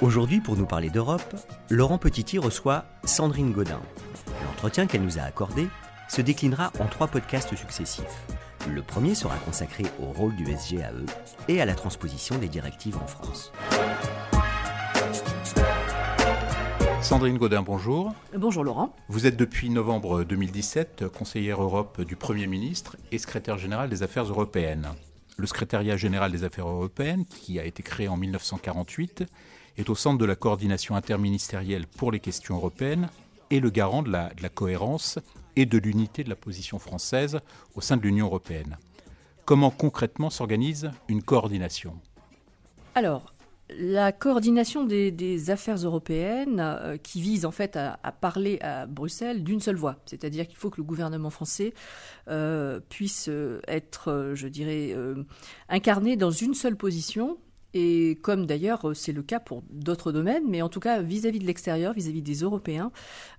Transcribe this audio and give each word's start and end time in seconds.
Aujourd'hui, 0.00 0.38
pour 0.40 0.56
nous 0.56 0.64
parler 0.64 0.90
d'Europe, 0.90 1.34
Laurent 1.70 1.98
Petiti 1.98 2.38
reçoit 2.38 2.84
Sandrine 3.02 3.50
Godin. 3.50 3.80
L'entretien 4.44 4.86
qu'elle 4.86 5.02
nous 5.02 5.18
a 5.18 5.22
accordé 5.22 5.66
se 6.08 6.20
déclinera 6.22 6.72
en 6.78 6.86
trois 6.86 7.08
podcasts 7.08 7.56
successifs. 7.56 8.24
Le 8.72 8.80
premier 8.80 9.16
sera 9.16 9.34
consacré 9.38 9.82
au 10.00 10.04
rôle 10.04 10.36
du 10.36 10.44
SGAE 10.44 11.04
et 11.48 11.60
à 11.60 11.64
la 11.64 11.74
transposition 11.74 12.38
des 12.38 12.46
directives 12.46 12.96
en 12.96 13.08
France. 13.08 13.50
Sandrine 17.02 17.38
Godin, 17.38 17.62
bonjour. 17.62 18.14
Bonjour 18.36 18.62
Laurent. 18.62 18.94
Vous 19.08 19.26
êtes 19.26 19.36
depuis 19.36 19.68
novembre 19.68 20.22
2017 20.22 21.08
conseillère 21.08 21.60
Europe 21.60 22.02
du 22.02 22.14
Premier 22.14 22.46
ministre 22.46 22.96
et 23.10 23.18
secrétaire 23.18 23.58
général 23.58 23.88
des 23.90 24.04
Affaires 24.04 24.26
européennes. 24.26 24.90
Le 25.36 25.46
secrétariat 25.46 25.96
général 25.96 26.30
des 26.30 26.44
Affaires 26.44 26.68
européennes, 26.68 27.24
qui 27.24 27.58
a 27.58 27.64
été 27.64 27.82
créé 27.82 28.06
en 28.06 28.16
1948, 28.16 29.24
est 29.78 29.88
au 29.88 29.94
centre 29.94 30.18
de 30.18 30.24
la 30.24 30.36
coordination 30.36 30.96
interministérielle 30.96 31.86
pour 31.86 32.12
les 32.12 32.20
questions 32.20 32.56
européennes 32.56 33.08
et 33.50 33.60
le 33.60 33.70
garant 33.70 34.02
de 34.02 34.10
la, 34.10 34.30
cohérence 34.52 35.18
et 35.56 35.66
de 35.66 35.78
l'unité 35.78 36.24
de 36.24 36.28
la 36.28 36.36
position 36.36 36.78
française 36.78 37.38
au 37.74 37.80
sein 37.80 37.96
de 37.96 38.02
l'Union 38.02 38.26
européenne. 38.26 38.76
Comment 39.44 39.70
concrètement 39.70 40.30
s'organise 40.30 40.90
une 41.08 41.22
coordination? 41.22 41.94
Alors, 42.94 43.32
la 43.70 44.12
coordination 44.12 44.84
des, 44.84 45.50
affaires 45.50 45.76
européennes 45.76 46.60
euh, 46.60 46.96
qui 46.96 47.20
vise 47.20 47.46
en 47.46 47.50
fait 47.50 47.76
à, 47.76 47.96
parler 48.20 48.58
à 48.60 48.86
Bruxelles 48.86 49.44
d'une 49.44 49.60
seule 49.60 49.76
voix, 49.76 49.96
c'est-à-dire 50.06 50.46
qu'il 50.48 50.56
faut 50.56 50.70
que 50.70 50.78
le 50.78 50.84
gouvernement 50.84 51.30
français 51.30 51.72
euh, 52.28 52.80
puisse 52.88 53.28
euh, 53.28 53.60
être, 53.68 54.32
je 54.34 54.48
dirais, 54.48 54.94
incarné 55.68 56.16
dans 56.16 56.30
une 56.30 56.54
seule 56.54 56.76
position 56.76 57.38
et 57.74 58.18
comme 58.22 58.46
d'ailleurs 58.46 58.92
c'est 58.94 59.12
le 59.12 59.22
cas 59.22 59.40
pour 59.40 59.62
d'autres 59.70 60.12
domaines, 60.12 60.44
mais 60.48 60.62
en 60.62 60.68
tout 60.68 60.80
cas 60.80 61.02
vis-à-vis 61.02 61.38
de 61.38 61.44
l'extérieur, 61.44 61.92
vis-à-vis 61.92 62.22
des 62.22 62.40
Européens, 62.40 62.90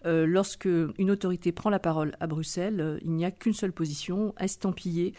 euh, 0.05 0.25
lorsque 0.25 0.67
une 0.97 1.11
autorité 1.11 1.51
prend 1.51 1.69
la 1.69 1.79
parole 1.79 2.15
à 2.19 2.27
Bruxelles, 2.27 2.79
euh, 2.79 2.99
il 3.03 3.11
n'y 3.11 3.25
a 3.25 3.31
qu'une 3.31 3.53
seule 3.53 3.73
position, 3.73 4.33
estampillée 4.39 5.13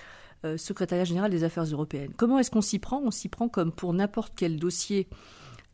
euh, 0.44 0.56
secrétariat 0.56 1.04
général 1.04 1.30
des 1.30 1.44
affaires 1.44 1.64
européennes. 1.64 2.12
Comment 2.16 2.38
est-ce 2.38 2.50
qu'on 2.50 2.62
s'y 2.62 2.78
prend? 2.78 3.02
On 3.04 3.10
s'y 3.10 3.28
prend 3.28 3.48
comme 3.48 3.72
pour 3.72 3.92
n'importe 3.92 4.32
quel 4.36 4.58
dossier 4.58 5.06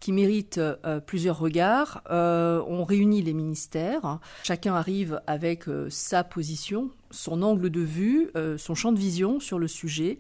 qui 0.00 0.12
mérite 0.12 0.58
euh, 0.58 1.00
plusieurs 1.00 1.39
regards. 1.39 2.02
Euh, 2.11 2.62
on 2.69 2.84
réunit 2.84 3.22
les 3.22 3.34
ministères, 3.34 4.19
chacun 4.42 4.75
arrive 4.75 5.20
avec 5.27 5.69
euh, 5.69 5.88
sa 5.91 6.25
position, 6.25 6.91
son 7.11 7.42
angle 7.42 7.70
de 7.70 7.80
vue, 7.80 8.30
son 8.58 8.75
champ 8.75 8.92
de 8.92 8.98
vision 8.98 9.41
sur 9.41 9.58
le 9.58 9.69
sujet, 9.69 10.19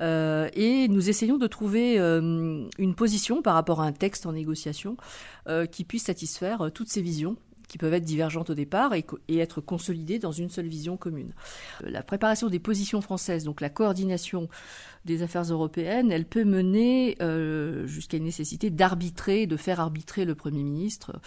et 0.00 0.88
nous 0.88 1.08
essayons 1.08 1.36
de 1.36 1.46
trouver 1.46 1.98
une 1.98 2.94
position 2.96 3.42
par 3.42 3.54
rapport 3.54 3.80
à 3.80 3.84
un 3.84 3.92
texte 3.92 4.26
en 4.26 4.32
négociation 4.32 4.96
qui 5.70 5.84
puisse 5.84 6.04
satisfaire 6.04 6.70
toutes 6.74 6.88
ces 6.88 7.02
visions 7.02 7.36
qui 7.72 7.78
peuvent 7.78 7.94
être 7.94 8.04
divergentes 8.04 8.50
au 8.50 8.54
départ 8.54 8.92
et, 8.94 9.06
être 9.38 9.62
consolidées 9.62 10.18
dans 10.18 10.30
une 10.30 10.50
seule 10.50 10.66
vision 10.66 10.98
commune. 10.98 11.32
La 11.80 12.02
préparation 12.02 12.50
des 12.50 12.58
positions 12.58 13.00
françaises, 13.00 13.44
donc 13.44 13.62
la 13.62 13.70
coordination 13.70 14.50
des 15.06 15.22
affaires 15.22 15.44
européennes, 15.44 16.12
elle 16.12 16.26
peut 16.26 16.44
mener 16.44 17.16
euh, 17.22 17.86
jusqu'à 17.86 18.18
une 18.18 18.24
nécessité 18.24 18.68
d'arbitrer, 18.68 19.46
de 19.46 19.56
faire 19.56 19.80
arbitrer 19.80 20.26
le 20.26 20.34
Premier 20.34 20.62
ministre 20.62 21.18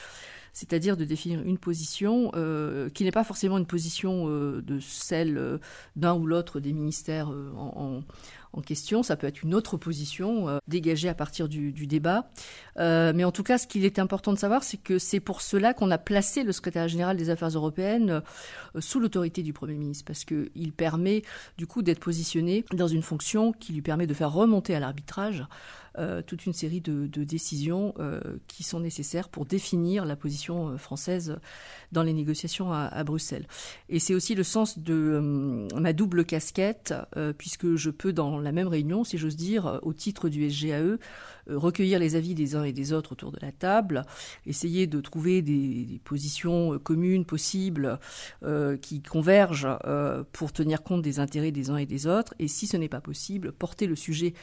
c'est-à-dire 0.56 0.96
de 0.96 1.04
définir 1.04 1.42
une 1.44 1.58
position 1.58 2.32
euh, 2.34 2.90
qui 2.90 3.04
n'est 3.04 3.12
pas 3.12 3.26
forcément 3.26 3.58
une 3.58 3.66
position 3.66 4.30
euh, 4.30 4.62
de 4.62 4.80
celle 4.80 5.38
euh, 5.38 5.58
d'un 5.98 6.16
ou 6.16 6.26
l'autre 6.26 6.62
des 6.62 6.72
ministères 6.72 7.30
en, 7.58 8.02
question, 8.66 9.04
ça 9.04 9.18
peut 9.18 9.28
être 9.28 9.44
une 9.44 9.54
autre 9.54 9.76
position 9.76 10.62
dégagée 10.66 11.10
à 11.10 11.14
partir 11.14 11.50
du, 11.50 11.74
du 11.74 11.88
débat. 11.88 12.30
mais 12.78 13.26
en 13.26 13.32
tout 13.34 13.44
cas, 13.44 13.58
ce 13.58 13.68
qu'il 13.68 13.84
est 13.84 14.00
important 14.00 14.32
de 14.32 14.38
savoir, 14.38 14.64
c'est 14.64 14.78
que 14.78 14.98
c'est 14.98 15.20
pour 15.20 15.42
cela 15.42 15.74
qu'on 15.74 15.92
a 15.92 15.98
placé 15.98 16.44
le 16.44 16.54
secrétaire 16.54 16.88
général 16.88 17.18
des 17.18 17.30
affaires 17.30 17.50
européennes 17.50 18.22
sous 18.80 19.02
l'autorité 19.02 19.44
du 19.44 19.52
Premier 19.52 19.74
ministre, 19.74 20.06
parce 20.06 20.24
qu'il 20.24 20.72
permet 20.72 21.24
du 21.58 21.68
coup 21.68 21.82
d'être 21.82 22.00
positionné 22.00 22.64
dans 22.74 22.88
une 22.88 23.02
fonction 23.02 23.52
qui 23.52 23.74
lui 23.74 23.82
permet 23.82 24.08
de 24.08 24.14
faire 24.14 24.32
remonter 24.32 24.74
à 24.74 24.80
l'arbitrage 24.80 25.46
euh, 25.98 26.22
toute 26.22 26.46
une 26.46 26.54
série 26.54 26.82
de, 26.82 27.08
décisions 27.24 27.94
euh, 28.00 28.20
qui 28.48 28.64
sont 28.64 28.80
nécessaires 28.80 29.30
pour 29.30 29.46
définir 29.46 30.06
la 30.06 30.16
position 30.16 30.70
euh, 30.70 30.78
française 30.78 31.38
dans 31.92 32.04
les 32.04 32.14
négociations 32.14 32.74
à, 32.74 32.82
à 32.82 33.04
Bruxelles. 33.04 33.48
Et 33.90 34.00
c'est 34.00 34.14
aussi 34.14 34.36
le 34.36 34.44
sens 34.44 34.80
de 34.80 35.68
ma 35.76 35.94
double 35.94 36.26
casquette, 36.26 36.94
puisque 37.38 37.76
je 37.76 37.90
peux 37.90 38.12
dans 38.12 38.40
la 38.40 38.52
même 38.52 38.68
réunion, 38.68 39.04
si 39.04 39.18
j'ose 39.18 39.36
dire, 39.36 39.80
au 39.84 39.94
titre 39.94 40.28
du 40.28 40.50
SGAE, 40.50 40.98
recueillir 41.48 42.00
les 42.00 42.16
avis 42.16 42.36
des 42.36 42.56
uns 42.56 42.64
et 42.64 42.74
des 42.74 42.94
autres 42.94 43.14
autour 43.14 43.32
de 43.32 43.40
la 43.42 43.52
table, 43.52 44.06
essayer 44.46 44.88
de 44.88 45.00
trouver 45.02 45.42
des, 45.42 45.86
des 45.86 46.00
positions 46.00 46.80
communes 46.80 47.26
possibles 47.26 48.00
qui 48.82 49.02
convergent 49.02 49.68
pour 50.32 50.52
tenir 50.52 50.84
compte 50.84 51.02
des 51.02 51.20
intérêts 51.20 51.52
des 51.52 51.70
uns 51.70 51.78
et 51.78 51.86
des 51.86 52.08
autres, 52.08 52.34
et 52.40 52.48
si 52.48 52.68
ce 52.68 52.78
n'est 52.78 52.90
pas 52.90 53.02
possible, 53.02 53.52
porter 53.52 53.88
le 53.88 53.96
sujet 53.96 54.34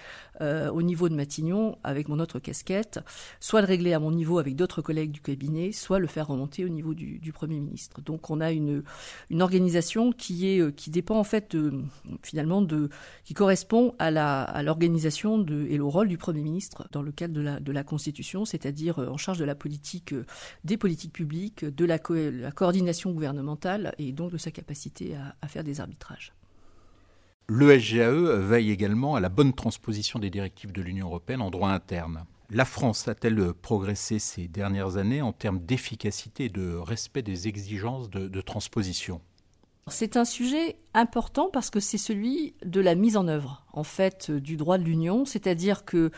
au 0.41 0.83
niveau 0.83 1.09
de 1.09 1.15
Matignon 1.15 1.79
avec 1.85 2.09
mon 2.09 2.19
autre 2.19 2.39
casquette, 2.39 3.01
soit 3.41 3.61
le 3.61 3.67
régler 3.67 3.93
à 3.93 4.01
mon 4.01 4.11
niveau 4.11 4.39
avec 4.39 4.57
d'autres 4.57 4.83
collègues 4.83 5.13
du 5.13 5.21
cabinet, 5.21 5.73
soit 5.73 5.99
le 5.99 6.07
faire 6.07 6.29
remonter 6.29 6.65
au 6.65 6.69
niveau 6.69 6.95
du, 6.95 7.19
du 7.19 7.33
Premier 7.33 7.61
ministre. 7.61 8.01
Donc 8.01 8.31
on 8.31 8.41
a 8.41 8.51
une, 8.53 8.83
une 9.31 9.43
organisation 9.43 10.13
qui, 10.13 10.49
est, 10.49 10.75
qui 10.75 10.91
dépend 10.91 11.19
en 11.19 11.25
fait 11.25 11.57
de, 11.57 11.73
finalement 12.23 12.63
de, 12.63 12.89
qui 13.25 13.34
correspond 13.34 13.95
à 13.99 14.11
l'organisation 14.63 15.45
et 15.69 15.79
au 15.81 15.91
rôle 15.91 16.09
du 16.09 16.19
Premier 16.19 16.43
ministre 16.43 16.89
dans 16.92 17.03
le 17.03 17.10
cadre 17.10 17.34
de 17.34 17.41
la, 17.41 17.58
de 17.58 17.72
la 17.72 17.82
Constitution, 17.82 18.44
c'est-à-dire 18.44 18.98
en 18.98 19.16
charge 19.16 19.38
de 19.38 19.44
la 19.44 19.54
politique, 19.54 20.14
des 20.64 20.76
politiques 20.76 21.12
publiques, 21.12 21.64
de 21.64 21.84
la, 21.84 21.98
co 21.98 22.14
la 22.14 22.53
coordination 22.53 23.10
gouvernementale 23.10 23.94
et 23.98 24.12
donc 24.12 24.30
de 24.30 24.38
sa 24.38 24.50
capacité 24.50 25.16
à, 25.16 25.34
à 25.42 25.48
faire 25.48 25.64
des 25.64 25.80
arbitrages. 25.80 26.32
Le 27.48 27.78
SGAE 27.78 28.38
veille 28.38 28.70
également 28.70 29.16
à 29.16 29.20
la 29.20 29.28
bonne 29.28 29.53
transposition 29.53 30.19
des 30.19 30.30
directives 30.30 30.72
de 30.72 30.80
l'Union 30.80 31.08
européenne 31.08 31.42
en 31.42 31.50
droit 31.50 31.70
interne. 31.70 32.25
La 32.50 32.64
France 32.64 33.09
a-t-elle 33.09 33.53
progressé 33.54 34.19
ces 34.19 34.47
dernières 34.47 34.97
années 34.97 35.22
en 35.22 35.32
termes 35.32 35.59
d'efficacité 35.59 36.44
et 36.44 36.48
de 36.50 36.76
respect 36.76 37.22
des 37.22 37.48
exigences 37.48 38.10
de, 38.10 38.28
de 38.28 38.41
transposition? 38.41 39.20
C'est 39.88 40.16
un 40.16 40.24
sujet 40.24 40.76
important 40.94 41.50
parce 41.53 41.69
que 41.69 41.80
c'est 41.80 41.98
celui 41.98 42.54
de 42.64 42.80
la 42.80 42.94
mise 42.94 43.16
en 43.16 43.26
œuvre 43.26 43.66
en 43.72 43.82
fait 43.82 44.30
du 44.30 44.56
droit 44.56 44.78
de 44.78 44.84
l'Union, 44.84 45.24
c'est-à-dire 45.24 45.84
que 45.84 46.12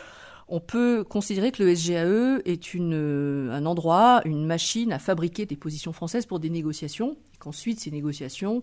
on 0.49 0.61
peut 0.61 1.05
considérer 1.05 1.53
que 1.53 1.63
le 1.63 1.75
SGAE 1.75 2.43
est 2.45 2.75
une, 2.75 3.49
un 3.51 3.65
endroit, 3.67 4.21
une 4.25 4.47
machine 4.47 4.93
à 4.93 4.99
fabriquer 4.99 5.47
des 5.47 5.57
positions 5.57 5.93
françaises 5.93 6.27
pour 6.27 6.39
des 6.39 6.51
négociations, 6.51 7.17
et 7.35 7.39
qu'ensuite 7.39 7.81
ces 7.81 7.91
négociations, 7.91 8.63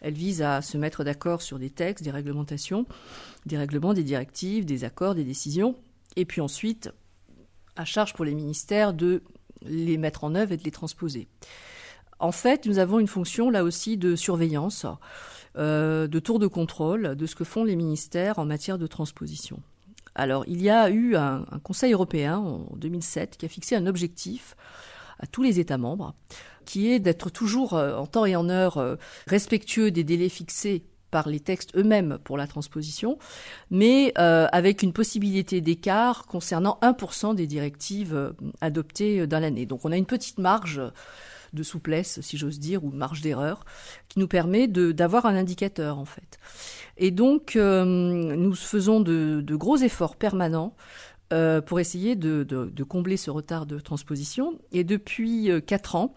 elles 0.00 0.14
visent 0.14 0.42
à 0.42 0.60
se 0.60 0.76
mettre 0.76 1.04
d'accord 1.04 1.40
sur 1.40 1.58
des 1.58 1.70
textes, 1.70 2.04
des 2.04 2.10
réglementations, 2.10 2.86
des 3.46 3.56
règlements, 3.56 3.94
des 3.94 4.04
directives, 4.04 4.64
des 4.66 4.84
accords, 4.84 5.14
des 5.14 5.24
décisions, 5.24 5.74
et 6.16 6.24
puis 6.24 6.40
ensuite, 6.40 6.90
à 7.76 7.84
charge 7.84 8.12
pour 8.12 8.24
les 8.24 8.34
ministères 8.34 8.92
de 8.92 9.22
les 9.62 9.96
mettre 9.96 10.24
en 10.24 10.34
œuvre 10.34 10.52
et 10.52 10.56
de 10.56 10.64
les 10.64 10.70
transposer. 10.70 11.28
En 12.18 12.32
fait, 12.32 12.66
nous 12.66 12.78
avons 12.78 13.00
une 13.00 13.08
fonction 13.08 13.50
là 13.50 13.64
aussi 13.64 13.96
de 13.96 14.16
surveillance, 14.16 14.86
euh, 15.56 16.06
de 16.06 16.18
tour 16.18 16.38
de 16.38 16.46
contrôle 16.46 17.16
de 17.16 17.26
ce 17.26 17.34
que 17.34 17.44
font 17.44 17.64
les 17.64 17.76
ministères 17.76 18.38
en 18.38 18.44
matière 18.44 18.78
de 18.78 18.86
transposition. 18.86 19.60
Alors, 20.14 20.44
il 20.46 20.62
y 20.62 20.70
a 20.70 20.90
eu 20.90 21.16
un, 21.16 21.44
Conseil 21.62 21.92
européen 21.92 22.38
en 22.38 22.76
2007 22.76 23.36
qui 23.36 23.46
a 23.46 23.48
fixé 23.48 23.76
un 23.76 23.86
objectif 23.86 24.56
à 25.18 25.26
tous 25.26 25.42
les 25.42 25.60
États 25.60 25.78
membres, 25.78 26.14
qui 26.64 26.90
est 26.90 26.98
d'être 26.98 27.30
toujours 27.30 27.74
euh, 27.74 27.96
en 27.96 28.06
temps 28.06 28.26
et 28.26 28.36
en 28.36 28.48
heure 28.48 28.78
euh, 28.78 28.96
respectueux 29.26 29.90
des 29.90 30.04
délais 30.04 30.28
fixés 30.28 30.84
par 31.10 31.28
les 31.28 31.40
textes 31.40 31.76
eux-mêmes 31.76 32.18
pour 32.24 32.38
la 32.38 32.46
transposition, 32.46 33.18
mais 33.70 34.12
euh, 34.18 34.46
avec 34.50 34.82
une 34.82 34.94
possibilité 34.94 35.60
d'écart 35.60 36.26
concernant 36.26 36.78
1% 36.82 37.34
des 37.34 37.46
directives 37.46 38.34
adoptées 38.62 39.26
dans 39.26 39.38
l'année. 39.38 39.66
Donc 39.66 39.84
on 39.84 39.92
a 39.92 39.96
une 39.96 40.06
petite 40.06 40.38
marge 40.38 40.80
de 41.52 41.62
souplesse, 41.62 42.20
si 42.20 42.36
j'ose 42.36 42.58
dire, 42.58 42.84
ou 42.84 42.90
marge 42.90 43.20
d'erreur, 43.20 43.64
qui 44.08 44.18
nous 44.18 44.28
permet 44.28 44.68
d'avoir 44.68 45.26
un 45.26 45.36
indicateur, 45.36 45.98
en 45.98 46.04
fait. 46.04 46.38
Et 46.96 47.10
donc, 47.10 47.56
euh, 47.56 47.84
nous 47.84 48.54
faisons 48.54 49.00
de, 49.00 49.40
de, 49.44 49.56
gros 49.56 49.76
efforts 49.76 50.16
permanents 50.16 50.74
euh, 51.32 51.60
pour 51.60 51.80
essayer 51.80 52.16
de, 52.16 52.42
de, 52.42 52.66
de, 52.66 52.84
combler 52.84 53.16
ce 53.16 53.30
retard 53.30 53.66
de 53.66 53.78
transposition. 53.78 54.58
Et 54.72 54.84
depuis 54.84 55.50
euh, 55.50 55.60
quatre 55.60 55.96
ans, 55.96 56.14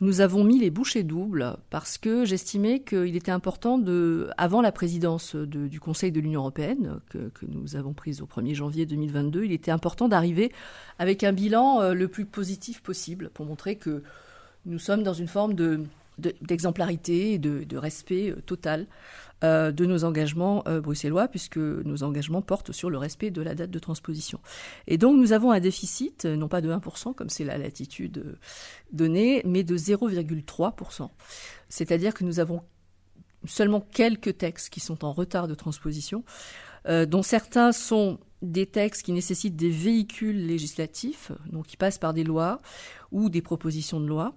nous 0.00 0.20
avons 0.20 0.44
mis 0.44 0.58
les 0.58 0.70
bouchées 0.70 1.04
doubles 1.04 1.56
parce 1.70 1.96
que 1.96 2.24
j'estimais 2.24 2.80
qu'il 2.80 3.16
était 3.16 3.30
important 3.30 3.78
de, 3.78 4.28
avant 4.36 4.60
la 4.60 4.72
présidence 4.72 5.36
du 5.36 5.80
Conseil 5.80 6.12
de 6.12 6.20
l'Union 6.20 6.40
européenne 6.40 7.00
que, 7.08 7.30
nous 7.48 7.76
avons 7.76 7.94
prise 7.94 8.20
au 8.20 8.26
1er 8.26 8.54
janvier 8.54 8.86
2022, 8.86 9.44
il 9.44 9.52
était 9.52 9.70
important 9.70 10.08
d'arriver 10.08 10.52
avec 10.98 11.22
un 11.22 11.32
bilan 11.32 11.92
le 11.92 12.08
plus 12.08 12.26
positif 12.26 12.82
possible 12.82 13.30
pour 13.32 13.46
montrer 13.46 13.76
que 13.76 14.02
nous 14.66 14.78
sommes 14.78 15.02
dans 15.02 15.14
une 15.14 15.28
forme 15.28 15.54
de, 15.54 15.84
d'exemplarité 16.18 17.32
et 17.34 17.38
de, 17.38 17.76
respect 17.76 18.30
euh, 18.30 18.40
total 18.46 18.86
euh, 19.42 19.72
de 19.72 19.84
nos 19.84 20.04
engagements 20.04 20.62
euh, 20.66 20.80
bruxellois, 20.80 21.28
puisque 21.28 21.58
nos 21.58 22.02
engagements 22.02 22.42
portent 22.42 22.72
sur 22.72 22.90
le 22.90 22.98
respect 22.98 23.30
de 23.30 23.42
la 23.42 23.54
date 23.54 23.70
de 23.70 23.78
transposition. 23.78 24.40
Et 24.86 24.96
donc 24.96 25.16
nous 25.16 25.32
avons 25.32 25.50
un 25.50 25.60
déficit, 25.60 26.24
non 26.24 26.48
pas 26.48 26.60
de 26.60 26.72
1%, 26.72 27.14
comme 27.14 27.28
c'est 27.28 27.44
la 27.44 27.58
latitude 27.58 28.36
donnée, 28.92 29.42
mais 29.44 29.64
de 29.64 29.76
0,3%. 29.76 31.10
C'est-à-dire 31.68 32.14
que 32.14 32.24
nous 32.24 32.40
avons 32.40 32.62
seulement 33.46 33.80
quelques 33.80 34.38
textes 34.38 34.70
qui 34.70 34.80
sont 34.80 35.04
en 35.04 35.12
retard 35.12 35.48
de 35.48 35.54
transposition, 35.54 36.24
dont 36.86 37.22
certains 37.22 37.72
sont 37.72 38.18
des 38.44 38.66
textes 38.66 39.02
qui 39.02 39.12
nécessitent 39.12 39.56
des 39.56 39.70
véhicules 39.70 40.46
législatifs, 40.46 41.32
donc 41.50 41.66
qui 41.66 41.76
passent 41.76 41.98
par 41.98 42.14
des 42.14 42.24
lois 42.24 42.60
ou 43.14 43.30
des 43.30 43.40
propositions 43.40 44.00
de 44.00 44.06
loi, 44.06 44.34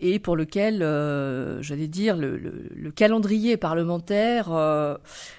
et 0.00 0.18
pour 0.18 0.36
lequel, 0.36 0.82
euh, 0.82 1.60
j'allais 1.62 1.88
dire, 1.88 2.16
le, 2.16 2.90
calendrier 2.94 3.56
parlementaire 3.56 4.52
euh, 4.52 4.96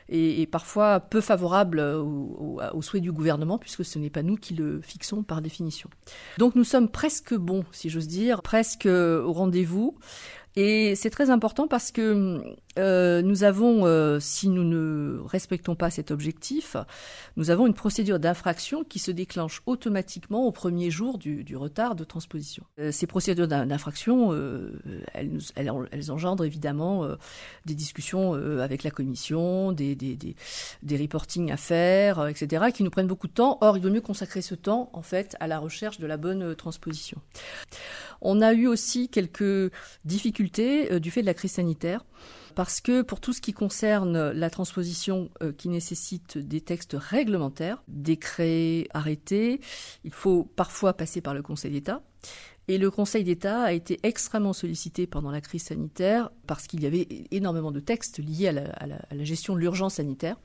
est, 0.10 0.50
parfois 0.50 1.00
peu 1.00 1.22
favorable 1.22 1.80
aux 1.80 2.60
au, 2.74 2.82
souhaits 2.82 3.04
du 3.04 3.12
gouvernement, 3.12 3.58
puisque 3.58 3.86
ce 3.86 4.00
n'est 4.00 4.10
pas 4.10 4.24
nous 4.24 4.36
qui 4.36 4.56
le 4.56 4.82
fixons 4.82 5.24
par 5.24 5.42
définition. 5.42 5.90
Donc 6.38 6.56
nous 6.56 6.64
sommes 6.64 6.90
presque 6.90 7.36
bons, 7.36 7.64
si 7.72 7.90
j'ose 7.90 8.08
dire, 8.08 8.42
presque 8.42 8.88
au 8.88 9.32
rendez-vous. 9.32 9.96
Et 10.56 10.96
c'est 10.96 11.12
très 11.12 11.30
important 11.30 11.68
parce 11.68 11.92
que 11.92 12.42
euh, 12.78 13.22
nous 13.22 13.44
avons, 13.44 13.86
euh, 13.86 14.20
si 14.20 14.48
nous 14.48 14.64
ne 14.64 15.20
respectons 15.26 15.76
pas 15.76 15.90
cet 15.90 16.12
objectif, 16.12 16.78
nous 17.36 17.50
avons 17.50 17.66
une 17.66 17.74
procédure 17.74 18.20
d'infraction 18.20 18.84
qui 18.84 19.00
se 19.00 19.12
déclenche 19.12 19.62
automatiquement 19.66 20.46
au 20.46 20.52
premier 20.52 20.92
jour 20.92 21.18
du, 21.18 21.44
retard 21.56 21.96
de 21.96 22.04
transposition. 22.04 22.64
Euh, 22.80 22.92
ces 22.92 23.08
procédures 23.08 23.48
d'infraction, 23.48 24.34
elles, 25.14 26.12
engendrent 26.12 26.46
évidemment 26.46 27.08
des 27.66 27.76
discussions 27.76 28.34
avec 28.34 28.84
la 28.84 28.92
Commission, 28.92 29.72
des, 29.72 29.96
des 29.96 30.98
reportings 30.98 31.52
à 31.52 31.58
faire, 31.58 32.28
etc., 32.28 32.66
qui 32.74 32.84
nous 32.84 32.90
prennent 32.90 33.08
beaucoup 33.08 33.28
de 33.28 33.34
temps. 33.34 33.58
Or, 33.62 33.78
il 33.78 33.84
vaut 33.84 33.90
mieux 33.90 34.02
consacrer 34.02 34.42
ce 34.42 34.56
temps, 34.56 34.90
en 34.94 35.02
fait, 35.02 35.36
à 35.40 35.48
la 35.48 35.60
recherche 35.60 35.98
de 36.00 36.08
la 36.08 36.18
bonne 36.18 36.56
transposition. 36.56 37.20
On 38.22 38.42
a 38.42 38.54
eu 38.54 38.68
aussi 38.68 39.10
quelques 39.10 39.72
difficultés 40.06 41.00
du 41.00 41.12
fait 41.12 41.22
de 41.22 41.26
la 41.26 41.34
crise 41.34 41.54
sanitaire 41.54 42.04
parce 42.56 42.82
que 42.82 43.02
pour 43.02 43.20
tout 43.20 43.34
ce 43.34 43.42
qui 43.42 43.54
concerne 43.54 44.32
la 44.32 44.50
transposition 44.50 45.30
euh, 45.42 45.52
qui 45.52 45.70
nécessite 45.70 46.38
des 46.38 46.62
textes 46.62 46.96
réglementaires, 46.98 47.84
décrets, 47.88 48.88
arrêtés, 48.94 49.62
il 50.04 50.12
faut 50.12 50.44
parfois 50.44 50.94
passer 50.94 51.22
par 51.22 51.34
le 51.34 51.42
Conseil 51.42 51.72
d'État. 51.72 52.02
Et 52.70 52.78
le 52.78 52.92
Conseil 52.92 53.24
d'État 53.24 53.64
a 53.64 53.72
été 53.72 54.00
extrêmement 54.04 54.54
sollicité 54.54 55.08
pendant 55.08 55.32
la 55.32 55.42
crise 55.42 55.64
sanitaire 55.64 56.30
parce 56.46 56.68
qu'il 56.68 56.84
y 56.84 56.86
avait 56.86 57.08
énormément 57.32 57.72
de 57.72 57.80
textes 57.80 58.20
liés 58.20 58.50
à 58.50 58.86
la, 58.86 59.24
gestion 59.24 59.56
de 59.56 59.60
l'urgence 59.60 59.96
sanitaire. 59.96 60.36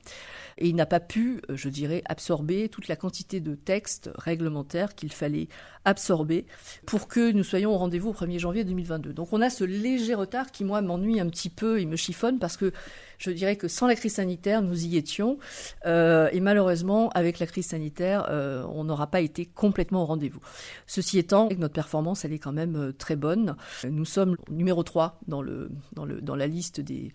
Et 0.57 0.67
il 0.67 0.75
n'a 0.75 0.87
pas 0.87 0.99
pu, 0.99 1.39
euh, 1.51 1.55
je 1.55 1.69
dirais, 1.69 2.01
absorber 2.05 2.67
toute 2.67 2.87
la 2.87 2.95
quantité 2.95 3.41
de 3.41 3.53
textes 3.53 4.09
réglementaires 4.15 4.95
qu'il 4.95 5.11
fallait 5.11 5.49
absorber 5.83 6.47
pour 6.87 7.07
que 7.07 7.31
nous 7.31 7.43
soyons 7.43 7.75
au 7.75 7.77
rendez-vous 7.77 8.09
au 8.09 8.13
1er 8.13 8.39
janvier 8.39 8.63
2022. 8.63 9.13
Donc 9.13 9.31
on 9.31 9.41
a 9.41 9.51
ce 9.51 9.63
léger 9.63 10.15
retard 10.15 10.49
qui, 10.49 10.63
moi, 10.63 10.81
m'ennuie 10.81 11.19
un 11.19 11.29
petit 11.29 11.51
peu 11.51 11.79
et 11.79 11.85
me 11.85 11.95
chiffonne 11.95 12.39
parce 12.39 12.57
que 12.57 12.71
je 13.17 13.31
dirais 13.31 13.55
que 13.55 13.67
sans 13.67 13.87
la 13.87 13.95
crise 13.95 14.15
sanitaire, 14.15 14.61
nous 14.61 14.85
y 14.85 14.97
étions. 14.97 15.37
Euh, 15.85 16.29
et 16.31 16.39
malheureusement, 16.39 17.09
avec 17.09 17.39
la 17.39 17.45
crise 17.45 17.67
sanitaire, 17.67 18.27
euh, 18.29 18.65
on 18.73 18.83
n'aura 18.83 19.07
pas 19.07 19.21
été 19.21 19.45
complètement 19.45 20.03
au 20.03 20.05
rendez-vous. 20.05 20.41
Ceci 20.87 21.17
étant, 21.17 21.49
notre 21.57 21.73
performance, 21.73 22.25
elle 22.25 22.33
est 22.33 22.39
quand 22.39 22.51
même 22.51 22.75
euh, 22.75 22.91
très 22.91 23.15
bonne. 23.15 23.55
Nous 23.89 24.05
sommes 24.05 24.37
numéro 24.49 24.83
3 24.83 25.19
dans, 25.27 25.41
le, 25.41 25.69
dans, 25.93 26.05
le, 26.05 26.21
dans 26.21 26.35
la 26.35 26.47
liste 26.47 26.81
des, 26.81 27.11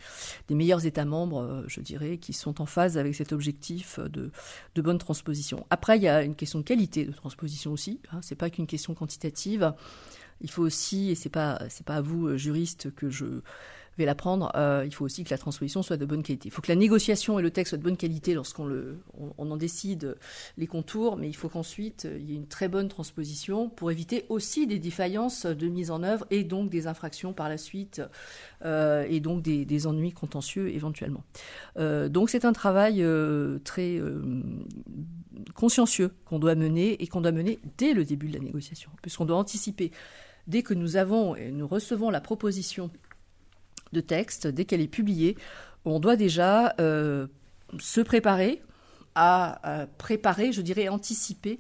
des 0.49 0.55
meilleurs 0.55 0.87
États 0.87 1.05
membres, 1.05 1.65
je 1.67 1.81
dirais, 1.81 2.19
qui 2.19 2.33
sont 2.33 2.61
en 2.61 2.67
phase 2.67 2.99
avec 2.99 3.15
cet 3.15 3.33
objectif 3.33 3.99
de, 4.01 4.31
de 4.75 4.83
bonne 4.83 4.99
transposition. 4.99 5.67
Après, 5.71 5.97
il 5.97 6.03
y 6.03 6.09
a 6.09 6.23
une 6.23 6.35
question 6.35 6.61
de 6.61 6.65
qualité 6.65 7.05
de 7.05 7.13
transposition 7.13 7.73
aussi. 7.73 8.01
Hein, 8.13 8.21
c'est 8.23 8.35
pas 8.35 8.51
qu'une 8.51 8.67
question 8.67 8.95
quantitative. 8.95 9.73
Il 10.43 10.51
faut 10.51 10.63
aussi, 10.63 11.11
et 11.11 11.15
c'est 11.15 11.29
pas 11.29 11.61
pas 11.85 11.97
à 11.97 12.01
vous 12.01 12.37
juristes 12.37 12.95
que 12.95 13.11
je 13.11 13.43
euh, 13.99 14.83
il 14.87 14.95
faut 14.95 15.05
aussi 15.05 15.25
que 15.25 15.31
la 15.31 15.39
transposition 15.39 15.83
soit 15.83 15.97
de 15.97 16.05
bonne 16.05 16.23
qualité. 16.23 16.49
Il 16.49 16.53
faut 16.53 16.63
que 16.63 16.71
la 16.71 16.77
négociation 16.77 17.39
et 17.39 17.43
le 17.43 17.51
texte 17.51 17.71
soient 17.71 17.79
de 17.79 17.83
bonne 17.83 17.97
qualité 17.97 18.35
lorsqu'on 18.35 18.65
le, 18.65 18.99
on, 19.39 19.51
en 19.51 19.57
décide 19.57 20.17
les 20.57 20.67
contours, 20.67 21.17
mais 21.17 21.29
il 21.29 21.37
faut 21.37 21.49
qu'ensuite 21.49 22.07
euh, 22.07 22.19
il 22.19 22.31
y 22.31 22.33
ait 22.33 22.37
une 22.37 22.47
très 22.47 22.69
bonne 22.69 22.89
transposition 22.89 23.69
pour 23.69 23.91
éviter 23.91 24.25
aussi 24.29 24.67
des 24.67 24.79
défaillances 24.79 25.47
de 25.47 25.69
mise 25.69 25.91
en 25.91 26.03
œuvre 26.03 26.27
et 26.31 26.45
donc 26.45 26.71
des 26.71 26.87
infractions 26.87 27.33
par 27.33 27.49
la 27.49 27.59
suite 27.59 28.03
euh, 28.65 29.05
et 29.09 29.21
donc 29.21 29.43
des, 29.43 29.87
ennuis 29.87 30.13
contentieux 30.13 30.69
éventuellement. 30.69 31.23
donc 31.77 32.29
c'est 32.29 32.45
un 32.45 32.53
travail 32.53 33.05
très 33.65 33.99
consciencieux 35.55 36.13
qu'on 36.27 36.39
doit 36.39 36.55
mener 36.55 37.03
et 37.03 37.07
qu'on 37.07 37.23
doit 37.23 37.33
mener 37.33 37.59
dès 37.79 37.95
le 37.95 38.05
début 38.05 38.29
de 38.29 38.35
la 38.35 38.45
négociation, 38.45 38.91
puisqu'on 39.01 39.25
doit 39.25 39.39
anticiper 39.39 39.91
dès 40.47 40.63
que 40.63 40.75
nous 40.75 40.97
avons 40.97 41.35
et 41.35 41.51
nous 41.51 41.67
recevons 41.67 42.11
la 42.11 42.21
proposition 42.21 42.91
de 43.93 44.01
texte, 44.01 44.47
dès 44.47 44.65
qu'elle 44.65 44.81
est 44.81 44.89
publiée, 44.89 45.37
on 45.85 46.01
doit 46.01 46.17
déjà 46.17 46.75
euh, 46.81 47.27
se 47.79 48.01
préparer 48.01 48.63
à, 49.15 49.87
préparer, 49.99 50.53
je 50.53 50.63
dirais 50.63 50.89
anticiper 50.89 51.59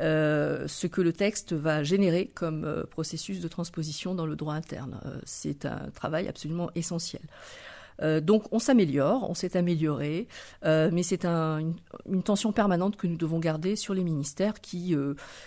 euh, 0.00 0.66
ce 0.66 0.86
que 0.86 1.00
le 1.00 1.12
texte 1.12 1.52
va 1.52 1.82
générer 1.82 2.26
comme 2.26 2.64
euh, 2.64 2.84
processus 2.84 3.40
de 3.40 3.48
transposition 3.48 4.14
dans 4.14 4.26
le 4.26 4.36
droit 4.36 4.54
interne. 4.54 5.00
c'est 5.24 5.66
un 5.66 5.90
travail 5.94 6.26
absolument 6.28 6.70
essentiel. 6.74 7.22
donc 8.22 8.44
on 8.52 8.58
s'améliore, 8.58 9.28
on 9.30 9.34
s'est 9.34 9.56
amélioré, 9.56 10.26
mais 10.64 11.02
c'est 11.02 11.24
une, 11.24 11.74
tension 12.24 12.52
permanente 12.52 12.96
que 12.96 13.06
nous 13.06 13.16
devons 13.16 13.38
garder 13.38 13.76
sur 13.76 13.94
les 13.94 14.04
ministères 14.04 14.60
qui, 14.60 14.94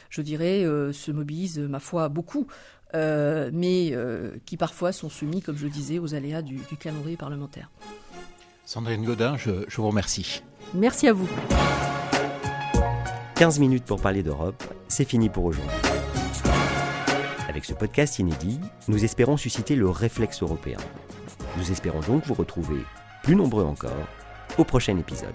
je 0.09 0.21
dirais, 0.21 0.63
se 0.93 1.11
mobilisent, 1.11 1.59
ma 1.59 1.79
foi, 1.79 2.09
beaucoup 2.09 2.47
euh, 2.95 3.49
mais 3.53 3.89
euh, 3.91 4.31
qui 4.45 4.57
parfois 4.57 4.91
sont 4.91 5.09
soumis, 5.09 5.41
comme 5.41 5.57
je 5.57 5.67
disais, 5.67 5.99
aux 5.99 6.15
aléas 6.15 6.41
du, 6.41 6.59
calendrier 6.79 7.17
parlementaire. 7.17 7.69
Sandrine 8.65 9.03
Godin, 9.03 9.37
je, 9.37 9.65
je 9.67 9.77
vous 9.77 9.87
remercie. 9.87 10.43
Merci 10.73 11.07
à 11.07 11.13
vous. 11.13 11.29
15 13.35 13.59
minutes 13.59 13.85
pour 13.85 14.01
parler 14.01 14.21
d'Europe, 14.21 14.63
c'est 14.87 15.05
fini 15.05 15.29
pour 15.29 15.45
aujourd'hui. 15.45 15.71
Avec 17.47 17.65
ce 17.65 17.73
podcast 17.73 18.19
inédit, 18.19 18.59
nous 18.87 19.03
espérons 19.03 19.37
susciter 19.37 19.75
le 19.75 19.89
réflexe 19.89 20.43
européen. 20.43 20.77
Nous 21.57 21.71
espérons 21.71 22.01
donc 22.01 22.25
vous 22.25 22.33
retrouver, 22.33 22.79
plus 23.23 23.35
nombreux 23.35 23.63
encore, 23.63 24.07
au 24.57 24.63
prochain 24.63 24.97
épisode. 24.97 25.33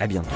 À 0.00 0.06
bientôt. 0.06 0.28